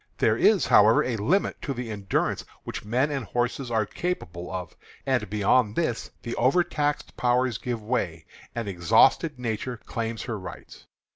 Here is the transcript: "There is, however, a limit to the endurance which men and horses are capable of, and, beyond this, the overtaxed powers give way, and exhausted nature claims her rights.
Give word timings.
"There 0.17 0.35
is, 0.35 0.65
however, 0.65 1.03
a 1.03 1.15
limit 1.15 1.61
to 1.61 1.75
the 1.75 1.91
endurance 1.91 2.43
which 2.63 2.83
men 2.83 3.11
and 3.11 3.23
horses 3.23 3.69
are 3.69 3.85
capable 3.85 4.51
of, 4.51 4.75
and, 5.05 5.29
beyond 5.29 5.75
this, 5.75 6.09
the 6.23 6.35
overtaxed 6.37 7.15
powers 7.17 7.59
give 7.59 7.83
way, 7.83 8.25
and 8.55 8.67
exhausted 8.67 9.37
nature 9.37 9.77
claims 9.77 10.23
her 10.23 10.39
rights. 10.39 10.87